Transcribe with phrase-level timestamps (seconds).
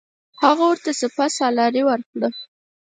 [0.43, 2.29] هغه ورته سپه سالاري ورکړه.